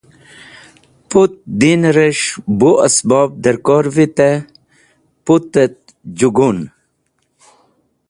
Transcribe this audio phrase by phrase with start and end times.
[1.11, 2.27] Put dinrẽs̃h
[2.59, 4.45] bu esbob dẽrkor vitẽ,
[5.25, 5.75] putẽt
[6.17, 6.59] jẽgun.